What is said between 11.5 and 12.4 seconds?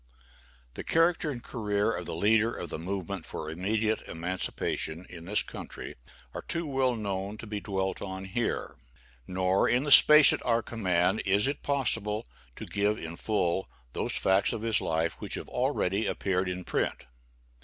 possible